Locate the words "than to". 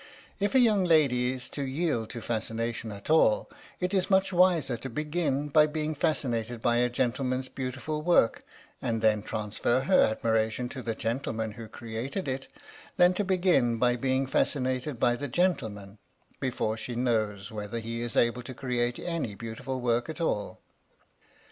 12.97-13.23